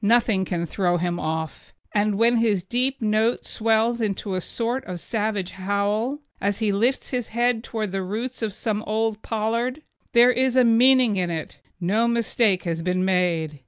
Nothing 0.03 0.45
can 0.45 0.65
throw 0.65 0.97
him 0.97 1.19
off 1.19 1.73
it, 1.93 1.99
and 1.99 2.17
when 2.17 2.37
his 2.37 2.63
deep 2.63 3.03
note 3.03 3.45
swells 3.45 4.01
into 4.01 4.33
a 4.33 4.41
sort 4.41 4.83
of 4.85 4.99
savage 4.99 5.51
howl, 5.51 6.21
as 6.41 6.57
he 6.57 6.71
lifts 6.71 7.11
his 7.11 7.27
head 7.27 7.63
towards 7.63 7.91
the 7.91 8.01
roots 8.01 8.41
of 8.41 8.51
some 8.51 8.81
old 8.87 9.21
pollard, 9.21 9.83
there 10.13 10.31
is 10.31 10.55
a 10.55 10.63
meaning 10.63 11.17
in 11.17 11.29
it 11.29 11.59
no 11.79 12.07
mistake 12.07 12.63
has 12.63 12.81
been 12.81 13.05
made. 13.05 13.59